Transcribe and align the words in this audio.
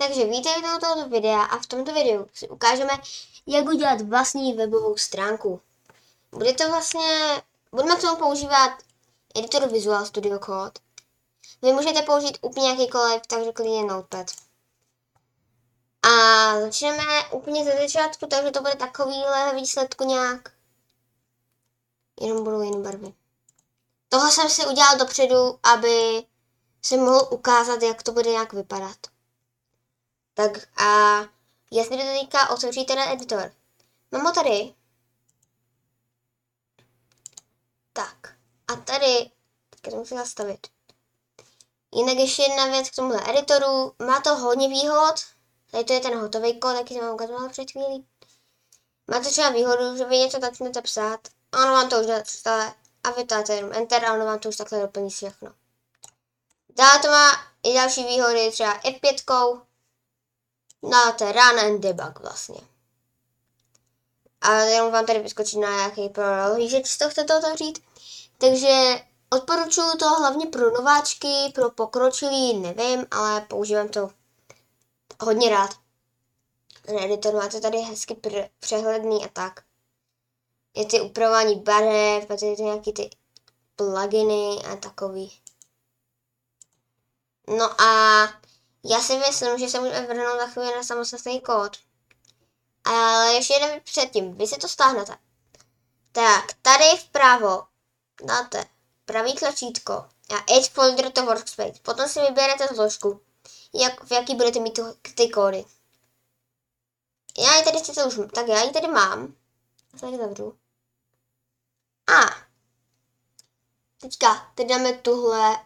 Takže 0.00 0.24
vítejte 0.24 0.76
u 0.76 0.78
tohoto 0.78 1.08
videa 1.08 1.42
a 1.42 1.58
v 1.58 1.66
tomto 1.66 1.92
videu 1.92 2.26
si 2.34 2.48
ukážeme, 2.48 2.92
jak 3.46 3.66
udělat 3.66 4.00
vlastní 4.00 4.52
webovou 4.52 4.96
stránku. 4.96 5.60
Bude 6.32 6.52
to 6.52 6.68
vlastně, 6.68 7.42
budeme 7.72 7.96
k 7.96 8.00
tomu 8.00 8.16
používat 8.16 8.70
editor 9.36 9.68
Visual 9.68 10.06
Studio 10.06 10.38
Code. 10.38 10.80
Vy 11.62 11.72
můžete 11.72 12.02
použít 12.02 12.38
úplně 12.40 12.70
jakýkoliv, 12.70 13.22
takže 13.26 13.52
klidně 13.52 13.84
Notepad. 13.84 14.26
A 16.02 16.10
začneme 16.60 17.28
úplně 17.32 17.64
ze 17.64 17.72
začátku, 17.72 18.26
takže 18.26 18.50
to 18.50 18.60
bude 18.60 18.74
takovýhle 18.74 19.54
výsledku 19.54 20.04
nějak. 20.04 20.52
Jenom 22.20 22.44
budou 22.44 22.62
jiné 22.62 22.78
barvy. 22.78 23.14
Toho 24.08 24.30
jsem 24.30 24.48
si 24.50 24.66
udělal 24.66 24.98
dopředu, 24.98 25.58
aby 25.62 26.24
si 26.82 26.96
mohl 26.96 27.28
ukázat, 27.30 27.82
jak 27.82 28.02
to 28.02 28.12
bude 28.12 28.30
nějak 28.30 28.52
vypadat. 28.52 28.96
Tak 30.40 30.80
a 30.82 31.20
jestli 31.70 31.96
to 31.96 32.02
teďka 32.02 32.50
otevříte 32.50 32.94
na 32.94 33.12
editor. 33.12 33.52
Mám 34.10 34.24
ho 34.24 34.32
tady. 34.32 34.74
Tak. 37.92 38.34
A 38.68 38.76
tady, 38.76 39.30
teďka 39.70 39.90
to 39.90 39.96
musím 39.96 40.18
zastavit. 40.18 40.66
Jinak 41.94 42.16
ještě 42.16 42.42
jedna 42.42 42.66
věc 42.66 42.90
k 42.90 42.94
tomuhle 42.94 43.30
editoru. 43.30 43.94
Má 44.06 44.20
to 44.20 44.36
hodně 44.36 44.68
výhod. 44.68 45.14
Tady 45.70 45.84
to 45.84 45.92
je 45.92 46.00
ten 46.00 46.20
hotový 46.20 46.60
kód, 46.60 46.76
jaký 46.76 46.94
jsem 46.94 47.02
vám 47.02 47.14
ukazovala 47.14 47.48
před 47.48 47.70
chvílí. 47.70 48.06
Má 49.06 49.20
to 49.20 49.30
třeba 49.30 49.50
výhodu, 49.50 49.96
že 49.96 50.04
vy 50.04 50.18
něco 50.18 50.38
začnete 50.40 50.82
psát 50.82 51.20
a 51.52 51.58
ono 51.58 51.72
vám 51.72 51.88
to 51.88 52.00
už 52.00 52.06
dostane 52.06 52.74
a 53.04 53.10
vy 53.10 53.24
dáte 53.24 53.54
jenom 53.54 53.72
enter 53.72 54.04
a 54.04 54.14
ono 54.14 54.24
vám 54.24 54.38
to 54.38 54.48
už 54.48 54.56
takhle 54.56 54.80
doplní 54.80 55.10
všechno. 55.10 55.54
Dále 56.76 56.98
to 56.98 57.08
má 57.08 57.32
i 57.62 57.74
další 57.74 58.04
výhody, 58.04 58.50
třeba 58.52 58.72
F5, 60.82 60.90
dáte 60.90 61.32
run 61.32 61.60
and 61.60 61.80
debug 61.80 62.20
vlastně. 62.20 62.60
A 64.40 64.54
jenom 64.54 64.92
vám 64.92 65.06
tady 65.06 65.18
vyskočí 65.18 65.58
na 65.58 65.76
nějaký 65.76 66.08
prohlížeč, 66.08 66.86
z 66.86 66.98
toho 66.98 67.10
chcete 67.10 67.38
otevřít. 67.38 67.82
Takže 68.38 69.00
odporučuju 69.30 69.96
to 69.98 70.08
hlavně 70.08 70.46
pro 70.46 70.70
nováčky, 70.70 71.52
pro 71.54 71.70
pokročilý, 71.70 72.58
nevím, 72.58 73.06
ale 73.10 73.40
používám 73.40 73.88
to 73.88 74.10
hodně 75.20 75.50
rád. 75.50 75.70
Ten 76.82 76.98
editor 76.98 77.34
máte 77.34 77.60
tady 77.60 77.78
hezky 77.78 78.14
pr- 78.14 78.48
přehledný 78.60 79.24
a 79.24 79.28
tak. 79.28 79.60
Je 80.74 80.86
ty 80.86 81.00
upravování 81.00 81.56
barev, 81.56 82.28
máte 82.28 82.56
ty 82.56 82.62
nějaký 82.62 82.92
ty 82.92 83.10
pluginy 83.76 84.58
a 84.72 84.76
takový. 84.76 85.40
No 87.48 87.80
a 87.80 88.39
já 88.84 89.00
si 89.00 89.18
myslím, 89.18 89.58
že 89.58 89.68
se 89.68 89.80
můžeme 89.80 90.06
vrhnout 90.06 90.40
za 90.40 90.46
chvíli 90.46 90.76
na 90.76 90.82
samostatný 90.82 91.40
kód. 91.40 91.76
Ale 92.84 93.34
ještě 93.34 93.54
jeden 93.54 93.80
předtím, 93.80 94.34
vy 94.34 94.46
si 94.46 94.56
to 94.56 94.68
stáhnete. 94.68 95.18
Tak, 96.12 96.44
tady 96.62 96.84
vpravo 96.84 97.66
dáte 98.24 98.64
pravý 99.04 99.34
tlačítko 99.34 99.92
a 100.30 100.36
Add 100.36 100.68
folder 100.70 101.12
to 101.12 101.24
workspace. 101.24 101.80
Potom 101.82 102.08
si 102.08 102.20
vyberete 102.20 102.68
složku, 102.68 103.20
jak, 103.74 104.04
v 104.04 104.12
jaký 104.12 104.34
budete 104.34 104.60
mít 104.60 104.72
tu, 104.72 104.82
ty 105.14 105.28
kódy. 105.28 105.64
Já 107.38 107.56
ji 107.56 107.64
tady 107.64 107.78
sice 107.78 108.04
už, 108.04 108.14
tak 108.34 108.48
já 108.48 108.62
ji 108.62 108.72
tady 108.72 108.88
mám. 108.88 109.34
Tady 110.00 110.16
zavřu. 110.16 110.58
A 112.06 112.20
teďka, 114.00 114.52
teď 114.54 114.68
dáme 114.68 114.92
tuhle, 114.92 115.56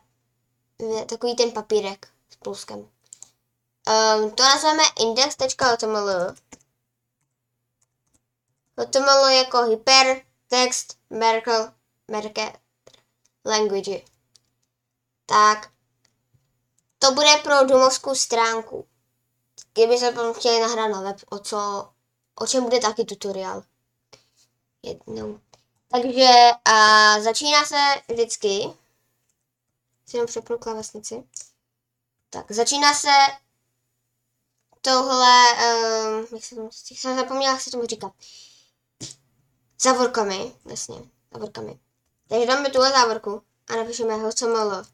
takový 1.08 1.36
ten 1.36 1.52
papírek 1.52 2.08
s 2.30 2.36
pluskem. 2.36 2.93
Um, 3.86 4.30
to 4.30 4.42
nazveme 4.42 4.82
index.html. 5.00 6.34
HTML 8.80 9.28
jako 9.28 9.62
hyper, 9.62 10.22
text, 10.48 10.98
Merkel, 11.10 11.72
Merkel, 12.10 12.52
language. 13.44 14.00
Tak, 15.26 15.70
to 16.98 17.12
bude 17.12 17.36
pro 17.42 17.64
domovskou 17.64 18.14
stránku. 18.14 18.88
Kdyby 19.72 19.98
se 19.98 20.12
potom 20.12 20.34
chtěli 20.34 20.60
nahrát 20.60 20.90
na 20.90 21.00
web, 21.00 21.16
o, 21.30 21.38
co, 21.38 21.88
o 22.34 22.46
čem 22.46 22.64
bude 22.64 22.78
taky 22.78 23.04
tutoriál. 23.04 23.62
Jednou. 24.82 25.40
Takže 25.90 26.28
a 26.64 27.20
začíná 27.20 27.64
se 27.64 28.02
vždycky. 28.08 28.62
Si 30.06 30.16
jenom 30.16 30.26
přepnu 30.26 30.58
klávesnici. 30.58 31.24
Tak, 32.30 32.52
začíná 32.52 32.94
se 32.94 33.08
tohle, 34.84 35.52
um, 35.52 36.26
jak 36.32 36.44
se 36.44 36.54
to, 36.54 36.68
jsem 36.72 37.16
zapomněla, 37.16 37.52
jak 37.52 37.60
se 37.60 37.70
tomu 37.70 37.86
říká. 37.86 38.12
Závorkami, 39.80 40.54
jasně, 40.70 40.96
závorkami. 41.32 41.78
Takže 42.28 42.46
dáme 42.46 42.70
tuhle 42.70 42.90
závorku 42.90 43.42
a 43.68 43.76
napíšeme 43.76 44.16
HTML. 44.16 44.84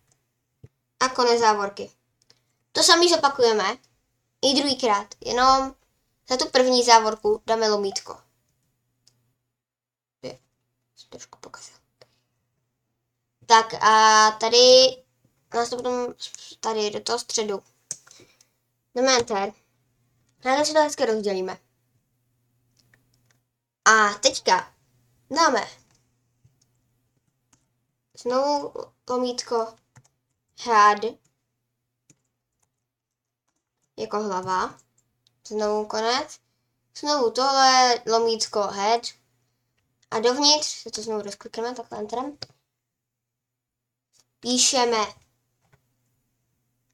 A 1.00 1.09
konec 1.09 1.41
závorky. 1.41 1.91
To 2.73 2.83
samý 2.83 3.09
zopakujeme 3.09 3.79
i 4.43 4.55
druhýkrát, 4.55 5.15
jenom 5.21 5.75
za 6.31 6.37
tu 6.37 6.49
první 6.49 6.84
závorku 6.84 7.43
dáme 7.47 7.69
lomítko. 7.69 8.21
Je, 10.23 10.39
trošku 11.09 11.39
pokazil. 11.39 11.75
Tak 13.47 13.75
a 13.75 14.31
tady 14.31 14.97
nás 15.55 15.71
to 15.71 15.77
potom 15.77 16.15
tady 16.61 16.91
do 16.91 17.00
toho 17.00 17.19
středu. 17.19 17.62
Dáme 18.95 19.17
enter. 19.19 19.53
Ráda 20.45 20.65
si 20.65 20.73
to 20.73 20.78
hezky 20.78 21.06
rozdělíme. 21.06 21.59
A 23.84 24.15
teďka 24.15 24.75
dáme 25.31 25.69
znovu 28.19 28.73
lomítko 29.11 29.75
head 30.65 31.05
jako 33.97 34.23
hlava. 34.23 34.79
Znovu 35.47 35.87
konec. 35.87 36.41
Znovu 36.99 37.31
tohle 37.31 38.03
lomítko 38.06 38.62
head. 38.62 39.03
A 40.11 40.21
dovnitř 40.21 40.67
se 40.67 40.91
to 40.91 41.03
znovu 41.03 41.23
rozklikneme 41.23 41.75
takhle 41.75 41.99
enterem. 41.99 42.39
Píšeme 44.41 45.06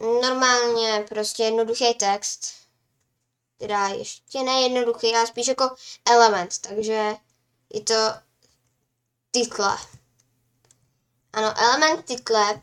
normálně 0.00 1.04
prostě 1.08 1.42
jednoduchý 1.42 1.94
text. 1.94 2.65
Teda 3.56 3.88
ještě 3.88 4.42
nejednoduchý, 4.42 5.14
ale 5.14 5.26
spíš 5.26 5.46
jako 5.46 5.70
element, 6.04 6.58
takže 6.58 7.14
je 7.74 7.80
to 7.80 7.94
title. 9.30 9.76
Ano, 11.32 11.54
element 11.58 12.04
title 12.04 12.62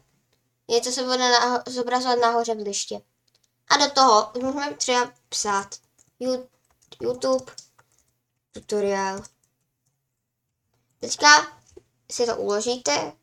je, 0.68 0.82
co 0.82 0.92
se 0.92 1.04
bude 1.04 1.18
naho- 1.18 1.64
zobrazovat 1.68 2.20
nahoře 2.20 2.56
v 2.56 2.62
liště. 2.62 3.02
A 3.68 3.78
do 3.78 3.92
toho 3.92 4.32
můžeme 4.34 4.74
třeba 4.74 5.12
psát 5.30 5.76
YouTube 7.02 7.54
tutoriál. 8.52 9.24
Teďka 11.00 11.28
si 12.12 12.26
to 12.26 12.36
uložíte, 12.36 13.14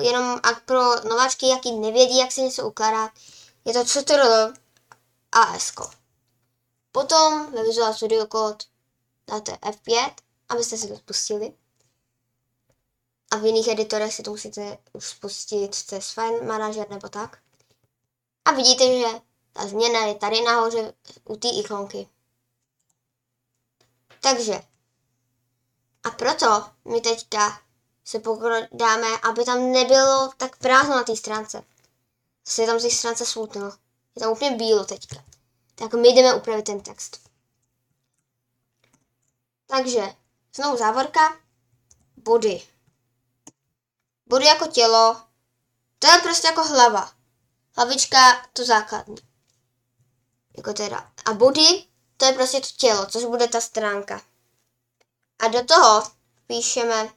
jenom 0.00 0.40
a 0.42 0.52
pro 0.66 1.00
nováčky, 1.08 1.48
jaký 1.48 1.72
nevědí, 1.72 2.18
jak 2.18 2.32
se 2.32 2.40
něco 2.40 2.68
ukládá, 2.68 3.10
je 3.64 3.72
to 3.72 3.84
CTRL 3.84 4.52
AS. 5.32 5.72
Potom 6.94 7.52
ve 7.52 7.62
Visual 7.62 7.94
Studio 7.94 8.26
Code 8.26 8.64
dáte 9.26 9.52
F5, 9.52 10.14
abyste 10.48 10.76
si 10.76 10.88
to 10.88 10.96
spustili. 10.96 11.52
A 13.30 13.36
v 13.36 13.44
jiných 13.44 13.68
editorech 13.68 14.14
si 14.14 14.22
to 14.22 14.30
musíte 14.30 14.78
už 14.92 15.06
spustit 15.06 15.74
CS 15.74 16.10
File 16.10 16.42
Manager 16.42 16.90
nebo 16.90 17.08
tak. 17.08 17.38
A 18.44 18.52
vidíte, 18.52 18.98
že 18.98 19.20
ta 19.52 19.66
změna 19.66 20.06
je 20.06 20.14
tady 20.14 20.40
nahoře 20.40 20.94
u 21.24 21.36
té 21.36 21.48
ikonky. 21.48 22.08
Takže. 24.22 24.62
A 26.04 26.10
proto 26.10 26.70
my 26.84 27.00
teďka 27.00 27.60
se 28.04 28.20
pokrodáme, 28.20 29.18
aby 29.22 29.44
tam 29.44 29.72
nebylo 29.72 30.32
tak 30.36 30.58
prázdno 30.58 30.96
na 30.96 31.04
té 31.04 31.16
stránce. 31.16 31.64
Je 32.58 32.66
tam 32.66 32.78
z 32.78 32.82
té 32.82 32.90
stránce 32.90 33.26
smutno. 33.26 33.66
Je 34.16 34.20
tam 34.20 34.32
úplně 34.32 34.56
bílo 34.56 34.84
teďka. 34.84 35.24
Tak 35.74 35.94
my 35.94 36.08
jdeme 36.08 36.34
upravit 36.34 36.64
ten 36.64 36.80
text. 36.80 37.30
Takže, 39.66 40.02
znovu 40.54 40.76
závorka, 40.76 41.40
body. 42.16 42.62
Body 44.26 44.44
jako 44.44 44.66
tělo, 44.66 45.22
to 45.98 46.10
je 46.10 46.18
prostě 46.22 46.46
jako 46.46 46.64
hlava. 46.64 47.12
Hlavička, 47.76 48.46
to 48.52 48.64
základní. 48.64 49.16
Jako 50.56 50.72
teda. 50.72 51.12
A 51.24 51.32
body, 51.32 51.84
to 52.16 52.24
je 52.24 52.32
prostě 52.32 52.60
to 52.60 52.66
tělo, 52.76 53.06
což 53.06 53.24
bude 53.24 53.48
ta 53.48 53.60
stránka. 53.60 54.22
A 55.38 55.48
do 55.48 55.64
toho 55.64 56.02
píšeme 56.46 57.08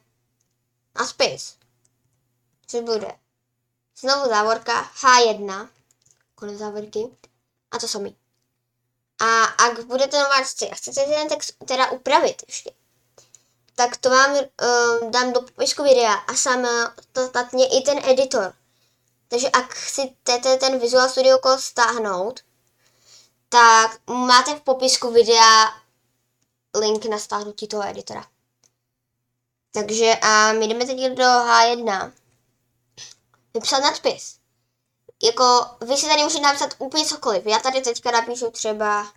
a 0.94 1.06
space, 1.06 1.54
což 2.66 2.80
bude 2.80 3.18
znovu 4.00 4.28
závorka 4.28 4.92
H1, 4.94 5.68
konec 6.34 6.58
závorky, 6.58 7.16
a 7.70 7.78
to 7.78 7.88
samý. 7.88 8.17
A 9.20 9.44
ak 9.44 9.84
budete 9.84 10.16
váčce 10.16 10.68
a 10.68 10.74
chcete 10.74 11.04
ten 11.04 11.28
text 11.28 11.54
teda 11.64 11.90
upravit 11.90 12.42
ještě, 12.46 12.70
tak 13.74 13.96
to 13.96 14.10
vám 14.10 14.30
uh, 14.34 15.10
dám 15.10 15.32
do 15.32 15.40
popisku 15.40 15.82
videa 15.82 16.14
a 16.14 16.34
samostatně 16.34 17.66
i 17.66 17.80
ten 17.80 17.98
editor. 18.10 18.54
Takže 19.28 19.48
ak 19.50 19.74
chcete 19.74 20.56
ten 20.56 20.78
Visual 20.78 21.08
Studio 21.08 21.38
Code 21.38 21.62
stáhnout, 21.62 22.40
tak 23.48 24.00
máte 24.06 24.54
v 24.54 24.60
popisku 24.60 25.10
videa 25.10 25.74
link 26.74 27.04
na 27.04 27.18
stáhnutí 27.18 27.68
toho 27.68 27.88
editora. 27.88 28.24
Takže 29.72 30.14
a 30.22 30.52
my 30.52 30.66
jdeme 30.66 30.86
teď 30.86 30.96
do 30.98 31.24
H1. 31.24 32.12
Vypsat 33.54 33.82
nadpis. 33.82 34.37
Jako, 35.22 35.76
vy 35.86 35.96
si 35.96 36.06
tady 36.06 36.22
můžete 36.22 36.42
napsat 36.42 36.74
úplně 36.78 37.06
cokoliv. 37.06 37.46
Já 37.46 37.58
tady 37.58 37.80
teďka 37.80 38.10
napíšu 38.10 38.50
třeba 38.50 39.12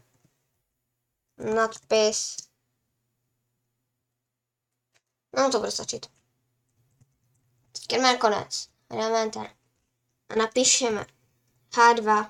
nadpis. 1.38 2.36
No 5.36 5.52
to 5.52 5.60
bude 5.60 5.72
stačit. 5.72 6.06
Jdeme 7.90 8.18
konec. 8.18 8.68
Dáme 8.90 9.22
enter. 9.22 9.56
A 10.30 10.36
napíšeme 10.36 11.06
H2. 11.72 12.30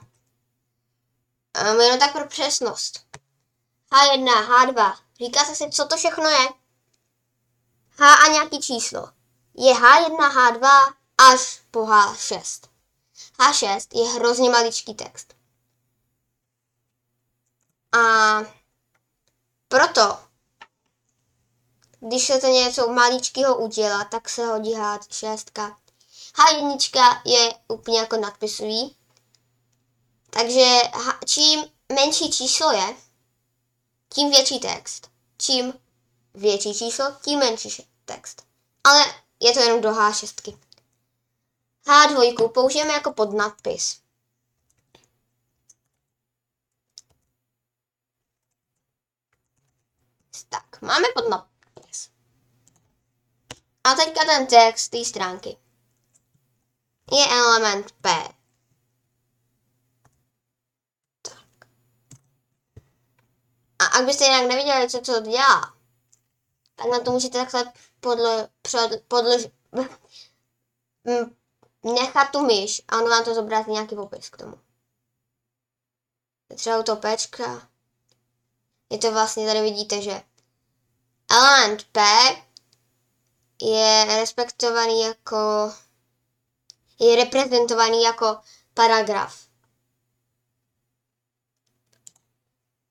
Um, 1.72 1.82
jenom 1.82 2.00
tak 2.00 2.12
pro 2.12 2.28
přesnost. 2.28 3.06
H1, 3.92 4.26
H2. 4.26 4.98
Říkáte 5.18 5.56
si, 5.56 5.70
co 5.70 5.88
to 5.88 5.98
všechno 5.98 6.30
je? 6.30 6.50
H 7.90 8.16
a 8.26 8.28
nějaký 8.28 8.60
číslo. 8.62 9.12
Je 9.54 9.74
H1, 9.74 10.32
H2 10.32 10.94
až 11.18 11.62
po 11.72 11.86
H6. 11.86 12.71
H6 13.40 14.00
je 14.00 14.10
hrozně 14.10 14.50
maličký 14.50 14.94
text. 14.94 15.34
A 17.92 18.38
proto, 19.68 20.20
když 22.00 22.28
se 22.28 22.40
to 22.40 22.48
něco 22.48 22.88
maličkého 22.88 23.58
udělá, 23.58 24.04
tak 24.06 24.30
se 24.30 24.46
hodí 24.46 24.76
H6. 24.76 25.76
H1 26.34 27.22
je 27.26 27.54
úplně 27.68 28.00
jako 28.00 28.18
nadpisový. 28.18 28.98
Takže 30.30 30.82
čím 31.26 31.66
menší 31.94 32.32
číslo 32.32 32.72
je, 32.72 32.96
tím 34.14 34.30
větší 34.30 34.60
text. 34.60 35.10
Čím 35.38 35.74
větší 36.34 36.74
číslo, 36.74 37.06
tím 37.24 37.40
menší 37.40 37.88
text. 38.06 38.44
Ale 38.84 39.06
je 39.40 39.52
to 39.54 39.60
jenom 39.60 39.82
do 39.82 39.90
H6. 39.90 40.58
H2 41.86 42.52
použijeme 42.52 42.94
jako 42.94 43.14
podnadpis. 43.14 44.02
Tak, 50.50 50.82
máme 50.82 51.08
podnadpis. 51.16 52.10
A 53.84 53.94
teďka 53.94 54.26
ten 54.26 54.48
text 54.48 54.90
té 54.90 55.06
stránky. 55.06 55.58
Je 57.12 57.28
element 57.30 57.92
P. 57.92 58.10
Tak. 61.22 61.68
A 63.80 63.86
ak 63.86 64.06
byste 64.06 64.26
jinak 64.26 64.48
neviděli, 64.48 64.90
co 64.90 65.02
to 65.02 65.22
dělá, 65.22 65.76
tak 66.76 66.88
na 66.92 67.00
to 67.00 67.12
můžete 67.12 67.38
takhle 67.38 67.74
podle, 68.00 68.50
před, 68.62 69.06
nechat 71.84 72.32
tu 72.32 72.46
myš 72.46 72.82
a 72.88 72.98
ono 72.98 73.10
vám 73.10 73.24
to 73.24 73.36
zobrazí 73.36 73.72
nějaký 73.72 73.96
popis 73.96 74.30
k 74.30 74.38
tomu. 74.38 74.60
Třeba 76.56 76.80
u 76.80 76.84
toho 76.84 77.02
Pčka. 77.02 77.68
Je 78.90 78.98
to 78.98 79.12
vlastně, 79.12 79.48
tady 79.48 79.62
vidíte, 79.62 80.02
že 80.02 80.22
element 81.32 81.84
P 81.92 82.02
je 83.62 84.06
respektovaný 84.06 85.02
jako 85.02 85.74
je 87.00 87.16
reprezentovaný 87.16 88.04
jako 88.04 88.40
paragraf. 88.74 89.48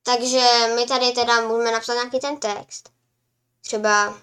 Takže 0.03 0.75
my 0.77 0.87
tady 0.87 1.13
teda 1.13 1.41
můžeme 1.41 1.73
napsat 1.73 1.95
nějaký 1.95 2.21
ten 2.21 2.41
text. 2.41 2.93
Třeba 3.61 4.21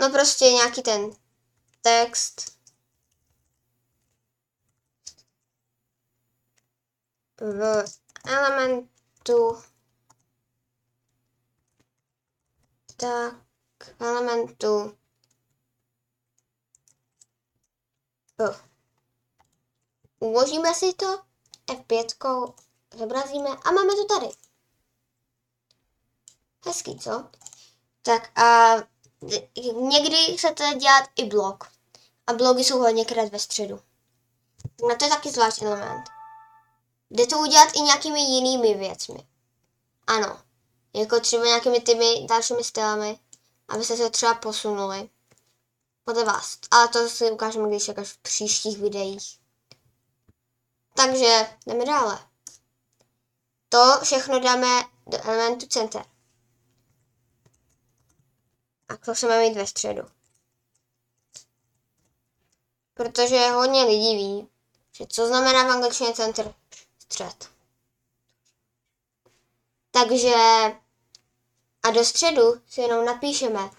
no 0.00 0.10
prostě 0.10 0.44
nějaký 0.44 0.82
ten 0.82 1.10
text 1.82 2.58
v 7.40 7.84
elementu 8.26 9.62
tak 12.96 13.34
elementu 14.00 14.98
Uložíme 20.20 20.74
si 20.74 20.92
to, 20.92 21.22
F5 21.66 22.54
zobrazíme 22.96 23.48
a 23.48 23.70
máme 23.70 23.92
to 23.94 24.04
tady. 24.04 24.28
Hezký, 26.64 26.98
co? 26.98 27.30
Tak 28.02 28.38
a 28.38 28.76
někdy 29.74 30.38
se 30.38 30.52
to 30.52 30.64
dělat 30.74 31.04
i 31.16 31.24
blok. 31.24 31.64
A 32.26 32.32
blogy 32.32 32.64
jsou 32.64 32.78
hodněkrát 32.78 33.28
ve 33.28 33.38
středu. 33.38 33.80
Na 34.88 34.94
to 34.94 35.04
je 35.04 35.10
taky 35.10 35.30
zvlášť 35.30 35.62
element. 35.62 36.04
Jde 37.10 37.26
to 37.26 37.38
udělat 37.38 37.68
i 37.74 37.80
nějakými 37.80 38.20
jinými 38.20 38.74
věcmi. 38.74 39.28
Ano, 40.06 40.42
jako 40.94 41.20
třeba 41.20 41.44
nějakými 41.44 41.80
těmi 41.80 42.26
dalšími 42.28 42.64
stylami, 42.64 43.18
abyste 43.68 43.96
se 43.96 44.10
třeba 44.10 44.34
posunuli 44.34 45.08
podle 46.04 46.24
vás. 46.24 46.58
Ale 46.70 46.88
to 46.88 47.08
si 47.08 47.30
ukážeme 47.30 47.68
když 47.68 47.88
až 47.88 48.08
v 48.08 48.18
příštích 48.18 48.78
videích. 48.78 49.38
Takže 50.94 51.56
jdeme 51.66 51.84
dále. 51.84 52.18
To 53.68 53.98
všechno 54.02 54.40
dáme 54.40 54.84
do 55.06 55.18
elementu 55.24 55.66
center. 55.66 56.04
A 58.88 58.94
máme 59.22 59.40
mít 59.48 59.54
ve 59.54 59.66
středu. 59.66 60.02
Protože 62.94 63.50
hodně 63.50 63.84
lidí 63.84 64.16
ví, 64.16 64.48
že 64.92 65.06
co 65.06 65.26
znamená 65.26 65.64
v 65.64 65.70
angličtině 65.70 66.12
center 66.12 66.54
střed. 66.98 67.50
Takže 69.90 70.34
a 71.82 71.90
do 71.90 72.04
středu 72.04 72.62
si 72.66 72.80
jenom 72.80 73.04
napíšeme 73.04 73.70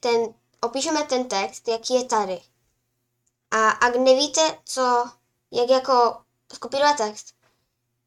ten 0.00 0.34
opíšeme 0.60 1.04
ten 1.04 1.28
text, 1.28 1.68
jaký 1.68 1.94
je 1.94 2.04
tady. 2.04 2.40
A 3.50 3.70
ak 3.70 3.96
nevíte, 3.96 4.58
co, 4.64 5.10
jak 5.50 5.70
jako 5.70 6.22
skopírovat 6.54 6.96
text, 6.96 7.34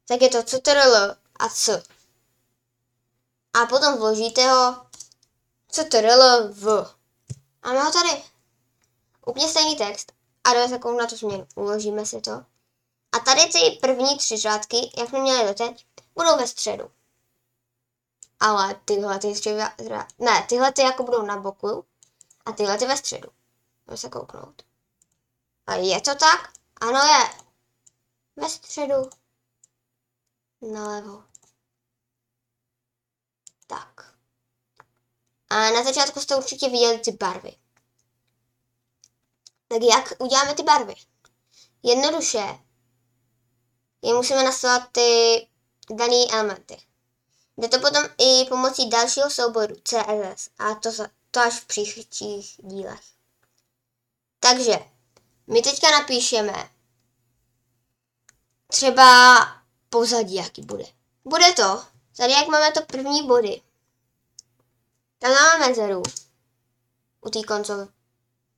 tak 0.08 0.22
je 0.22 0.28
to 0.28 0.42
ctrl 0.42 1.16
a 1.38 1.48
c. 1.48 1.82
A 3.52 3.66
potom 3.66 3.98
vložíte 3.98 4.50
ho 4.50 4.85
ctrl 5.68 6.48
v. 6.52 6.94
A 7.62 7.70
ho 7.70 7.92
tady. 7.92 8.22
Úplně 9.26 9.48
stejný 9.48 9.76
text. 9.76 10.12
A 10.44 10.52
jdeme 10.52 10.68
takovou 10.68 10.98
na 10.98 11.06
tu 11.06 11.16
změnu. 11.16 11.46
Uložíme 11.54 12.06
si 12.06 12.20
to. 12.20 12.44
A 13.12 13.18
tady 13.18 13.40
ty 13.46 13.78
první 13.80 14.18
tři 14.18 14.36
řádky, 14.36 14.90
jak 14.98 15.08
jsme 15.08 15.20
měli 15.20 15.48
doteď, 15.48 15.86
budou 16.14 16.36
ve 16.36 16.46
středu. 16.46 16.90
Ale 18.40 18.80
tyhle 18.84 19.18
ty 19.18 19.32
třeba, 19.32 19.72
ne, 20.18 20.46
tyhle 20.48 20.72
ty 20.72 20.82
jako 20.82 21.02
budou 21.02 21.22
na 21.22 21.36
boku 21.36 21.86
a 22.46 22.52
tyhle 22.52 22.78
ty 22.78 22.86
ve 22.86 22.96
středu. 22.96 23.28
Můžeme 23.86 23.96
se 23.96 24.08
kouknout. 24.08 24.62
A 25.66 25.74
je 25.74 26.00
to 26.00 26.14
tak? 26.14 26.52
Ano 26.80 26.98
je. 26.98 27.46
Ve 28.36 28.48
středu. 28.48 29.10
Nalevo. 30.60 31.24
Tak. 33.66 34.15
A 35.50 35.70
na 35.70 35.84
začátku 35.84 36.20
jste 36.20 36.36
určitě 36.36 36.68
viděli 36.68 36.98
ty 36.98 37.12
barvy. 37.12 37.56
Tak 39.68 39.82
jak 39.82 40.12
uděláme 40.18 40.54
ty 40.54 40.62
barvy? 40.62 40.94
Jednoduše 41.82 42.58
je 44.02 44.14
musíme 44.14 44.42
nastavit 44.44 44.88
ty 44.92 45.48
dané 45.90 46.26
elementy. 46.32 46.76
Jde 47.56 47.68
to 47.68 47.80
potom 47.80 48.04
i 48.18 48.44
pomocí 48.48 48.88
dalšího 48.88 49.30
souboru 49.30 49.74
CSS 49.74 50.50
a 50.58 50.74
to, 50.74 50.90
to 51.30 51.40
až 51.40 51.60
v 51.60 51.66
příštích 51.66 52.54
dílech. 52.58 53.02
Takže 54.40 54.78
my 55.46 55.62
teďka 55.62 55.90
napíšeme 55.90 56.70
třeba 58.66 59.38
pozadí, 59.90 60.34
jaký 60.34 60.62
bude. 60.62 60.84
Bude 61.24 61.52
to, 61.52 61.84
tady 62.16 62.32
jak 62.32 62.48
máme 62.48 62.72
to 62.72 62.82
první 62.82 63.26
body, 63.26 63.62
tam 65.18 65.30
máme 65.32 65.68
mezeru 65.68 66.02
u 67.20 67.30
té 67.30 67.42
koncov, 67.42 67.88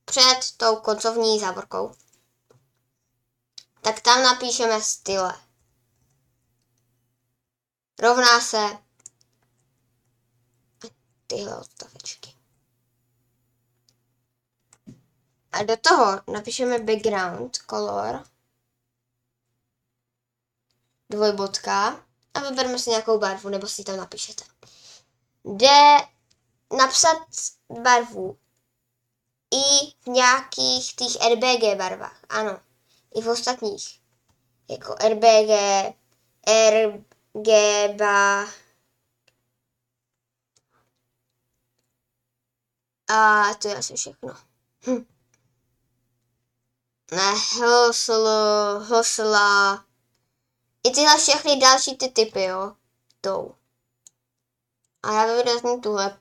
před 0.04 0.40
tou 0.56 0.76
koncovní 0.76 1.40
závorkou. 1.40 1.94
Tak 3.80 4.00
tam 4.00 4.22
napíšeme 4.22 4.82
style. 4.82 5.40
rovná 7.98 8.40
se 8.40 8.78
tyhle 11.26 11.58
odstavečky. 11.58 12.34
A 15.52 15.62
do 15.62 15.76
toho 15.76 16.20
napíšeme 16.32 16.78
background 16.78 17.56
color 17.56 18.24
dvojbodka 21.10 22.04
a 22.34 22.40
vybereme 22.40 22.78
si 22.78 22.90
nějakou 22.90 23.18
barvu, 23.18 23.48
nebo 23.48 23.68
si 23.68 23.84
tam 23.84 23.96
napíšete. 23.96 24.44
Jde 25.44 25.98
napsat 26.76 27.18
barvu 27.82 28.38
i 29.54 29.90
v 30.00 30.06
nějakých 30.06 30.94
těch 30.94 31.12
RBG 31.32 31.78
barvách, 31.78 32.20
ano, 32.28 32.60
i 33.14 33.22
v 33.22 33.28
ostatních, 33.28 34.00
jako 34.68 34.94
RBG, 35.08 35.50
RGB, 36.70 38.00
a 43.08 43.54
to 43.54 43.68
je 43.68 43.76
asi 43.76 43.94
všechno. 43.94 44.36
Hm. 44.86 45.06
Ne, 47.10 47.32
hoslo, 47.60 48.80
hosla, 48.88 49.84
i 50.84 50.90
tyhle 50.90 51.18
všechny 51.18 51.56
další 51.56 51.96
ty 51.96 52.08
typy, 52.08 52.44
jo, 52.44 52.76
tou. 53.20 53.54
A 55.02 55.12
já 55.12 55.36
vyvezmu 55.36 55.80
tuhle 55.80 56.20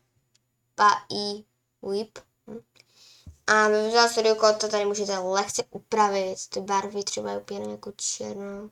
i 1.09 1.45
whip. 1.81 2.19
Hm. 2.47 2.59
A 3.47 3.67
Visual 3.67 4.09
Studio 4.09 4.35
to 4.35 4.67
tady 4.67 4.85
můžete 4.85 5.17
lehce 5.17 5.63
upravit, 5.69 6.35
ty 6.49 6.61
barvy 6.61 7.03
třeba 7.03 7.31
je 7.31 7.37
úplně 7.37 7.71
jako 7.71 7.91
černou. 7.91 8.71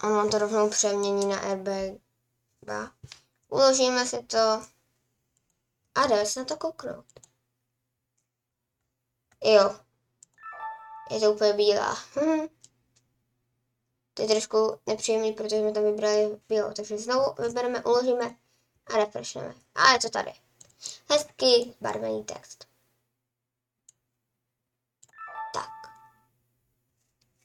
A 0.00 0.08
mám 0.08 0.30
to 0.30 0.38
rovnou 0.38 0.70
přemění 0.70 1.26
na 1.26 1.54
RB. 1.54 1.68
Uložíme 3.48 4.06
si 4.06 4.22
to 4.22 4.62
a 5.94 6.06
jdeme 6.06 6.26
se 6.26 6.40
na 6.40 6.46
to 6.46 6.56
kouknout. 6.56 7.06
Jo. 9.44 9.80
Je 11.10 11.20
to 11.20 11.32
úplně 11.32 11.52
bílá. 11.52 11.96
to 14.14 14.22
je 14.22 14.28
trošku 14.28 14.80
nepříjemný, 14.86 15.32
protože 15.32 15.56
jsme 15.56 15.72
tam 15.72 15.84
vybrali 15.84 16.40
bílou. 16.48 16.72
Takže 16.72 16.98
znovu 16.98 17.34
vybereme, 17.42 17.84
uložíme 17.84 18.36
a 18.86 18.96
refreshneme. 18.96 19.54
A 19.74 19.92
je 19.92 19.98
to 19.98 20.10
tady. 20.10 20.32
Hezký 21.10 21.74
barvený 21.80 22.24
text. 22.24 22.66
Tak. 25.54 25.70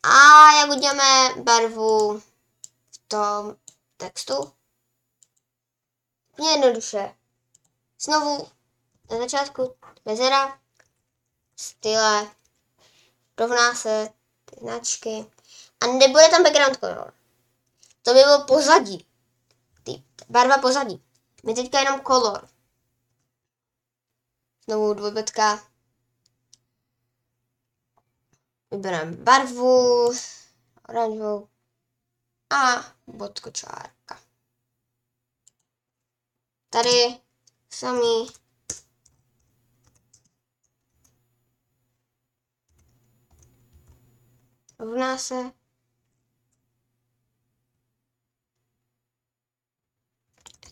A 0.03 0.51
jak 0.55 0.69
uděláme 0.69 1.41
barvu 1.43 2.19
v 2.91 2.97
tom 3.07 3.55
textu? 3.97 4.53
jednoduše. 6.49 7.15
Znovu 7.99 8.47
na 9.11 9.17
začátku 9.17 9.75
mezera, 10.05 10.59
style, 11.55 12.31
rovná 13.37 13.75
se 13.75 14.09
ty 14.45 14.55
značky 14.61 15.25
a 15.81 15.87
nebude 15.87 16.29
tam 16.29 16.43
background 16.43 16.79
color. 16.79 17.13
To 18.01 18.13
by 18.13 18.19
bylo 18.19 18.45
pozadí. 18.45 19.05
Ty, 19.83 20.03
barva 20.29 20.57
pozadí. 20.57 21.03
My 21.43 21.53
teďka 21.53 21.79
jenom 21.79 22.01
color. 22.01 22.49
Znovu 24.65 24.93
dvojbetka. 24.93 25.71
Vybereme 28.71 29.11
barvu, 29.11 30.11
oranžovou 30.89 31.49
a 32.49 32.93
bodkočárka. 33.07 34.19
Tady 36.69 37.19
samý 37.69 38.27
rovná 44.79 45.17
se 45.17 45.51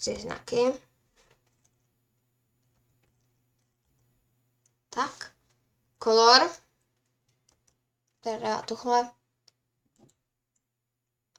ty 0.03 0.21
znaky. 0.21 0.81
Tak, 4.89 5.35
kolor, 5.97 6.51
teda 8.19 8.61
tuhle. 8.61 9.11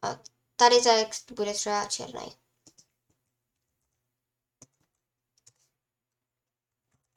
A 0.02 0.18
tady 0.56 0.80
text 0.80 1.32
bude 1.32 1.54
třeba 1.54 1.86
černý. 1.86 2.36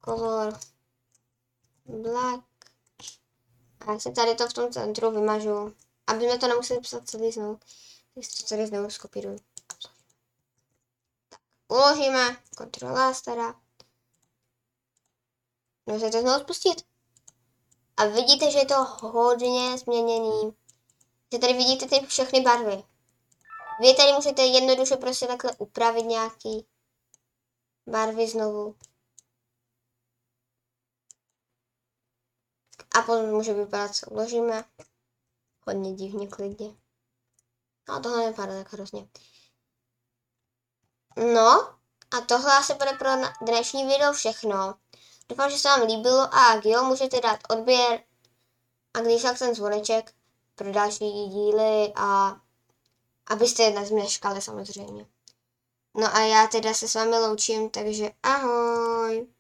Color 0.06 0.60
black. 1.86 2.46
A 3.80 3.92
já 3.92 4.00
si 4.00 4.12
tady 4.12 4.36
to 4.36 4.48
v 4.48 4.54
tom 4.54 4.74
centru 4.74 5.12
vymažu, 5.12 5.76
aby 6.08 6.26
jsme 6.26 6.38
to 6.38 6.48
nemuseli 6.48 6.82
psat 6.82 7.10
celý 7.10 7.32
znovu. 7.32 7.60
Tak 8.16 8.24
si 8.24 8.44
to 8.44 8.50
tady 8.50 8.68
znovu 8.68 8.90
skopíruju. 8.90 9.53
Uložíme, 11.74 12.38
kontrola 12.58 13.14
stará. 13.14 13.62
Můžete 15.86 16.12
to 16.12 16.22
znovu 16.22 16.44
spustit. 16.44 16.86
A 17.98 18.06
vidíte, 18.06 18.52
že 18.52 18.58
je 18.58 18.66
to 18.66 18.84
hodně 18.84 19.78
změněný. 19.78 20.58
Že 21.34 21.40
tady 21.40 21.54
vidíte 21.54 21.88
ty 21.88 22.06
všechny 22.06 22.42
barvy. 22.42 22.84
Vy 23.82 23.96
tady 23.96 24.12
musíte 24.14 24.42
jednoduše 24.42 24.98
prostě 24.98 25.28
takhle 25.28 25.52
upravit 25.58 26.04
nějaký 26.04 26.68
barvy 27.88 28.28
znovu. 28.28 28.76
A 32.96 33.02
potom 33.02 33.30
může 33.30 33.54
vypadat, 33.54 33.96
co 33.96 34.10
uložíme. 34.10 34.66
Hodně 35.68 35.94
divně, 35.94 36.28
klidně. 36.28 36.76
No 37.90 38.02
tohle 38.02 38.30
vypadá 38.30 38.64
tak 38.64 38.74
hrozně. 38.74 39.08
No, 41.16 41.74
a 42.12 42.22
tohle 42.22 42.58
asi 42.58 42.74
bude 42.74 42.92
pro 42.92 43.10
dnešní 43.42 43.88
video 43.88 44.14
všechno. 44.14 44.76
Doufám, 45.30 45.50
že 45.50 45.58
se 45.58 45.68
vám 45.68 45.82
líbilo 45.82 46.22
a 46.22 46.46
ak 46.46 46.66
jo, 46.66 46.84
můžete 46.84 47.22
dát 47.22 47.40
odběr 47.50 48.04
a 48.94 49.00
když 49.00 49.22
tak 49.22 49.40
ten 49.40 49.56
zvoneček 49.56 50.14
pro 50.56 50.72
další 50.72 51.30
díly 51.30 51.94
a 51.96 52.38
abyste 53.28 53.70
nezměškali 53.70 54.42
samozřejmě. 54.42 55.08
No 55.98 56.16
a 56.16 56.20
já 56.20 56.48
teda 56.48 56.74
se 56.74 56.88
s 56.88 56.96
vámi 56.96 57.18
loučím, 57.18 57.70
takže 57.70 58.12
ahoj. 58.24 59.34